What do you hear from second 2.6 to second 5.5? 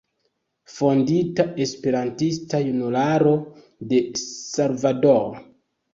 Junularo de Salvador.